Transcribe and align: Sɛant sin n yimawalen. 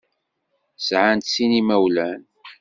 Sɛant 0.87 1.29
sin 1.33 1.51
n 1.53 1.57
yimawalen. 1.57 2.21